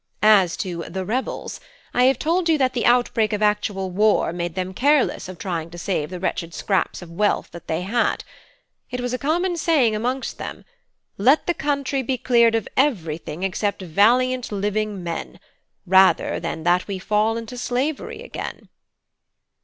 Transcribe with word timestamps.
As 0.23 0.57
to 0.57 0.81
'the 0.89 1.05
rebels,' 1.05 1.59
I 1.93 2.05
have 2.05 2.17
told 2.17 2.49
you 2.49 2.57
that 2.57 2.73
the 2.73 2.87
outbreak 2.87 3.33
of 3.33 3.43
actual 3.43 3.91
war 3.91 4.33
made 4.33 4.55
them 4.55 4.73
careless 4.73 5.29
of 5.29 5.37
trying 5.37 5.69
to 5.69 5.77
save 5.77 6.09
the 6.09 6.19
wretched 6.19 6.55
scraps 6.55 7.03
of 7.03 7.11
wealth 7.11 7.51
that 7.51 7.67
they 7.67 7.83
had. 7.83 8.23
It 8.89 8.99
was 8.99 9.13
a 9.13 9.19
common 9.19 9.57
saying 9.57 9.95
amongst 9.95 10.39
them, 10.39 10.65
Let 11.19 11.45
the 11.45 11.53
country 11.53 12.01
be 12.01 12.17
cleared 12.17 12.55
of 12.55 12.67
everything 12.75 13.43
except 13.43 13.83
valiant 13.83 14.51
living 14.51 15.03
men, 15.03 15.39
rather 15.85 16.39
than 16.39 16.63
that 16.63 16.87
we 16.87 16.97
fall 16.97 17.37
into 17.37 17.55
slavery 17.55 18.23
again!" 18.23 18.69